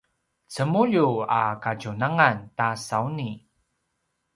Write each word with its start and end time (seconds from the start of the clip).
cemulju 0.53 1.07
a 1.39 1.43
kadjunangan 1.63 2.37
ta 2.57 2.67
sauni 2.87 3.31